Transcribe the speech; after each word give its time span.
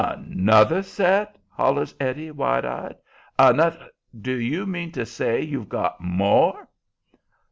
"ANOTHER 0.03 0.81
set?" 0.81 1.37
hollers 1.47 1.93
Eddie, 1.99 2.31
wide 2.31 2.65
eyed. 2.65 2.95
"Anoth 3.37 3.87
Do 4.19 4.31
you 4.33 4.65
mean 4.65 4.91
to 4.93 5.05
say 5.05 5.43
you've 5.43 5.69
got 5.69 6.01
MORE?" 6.01 6.67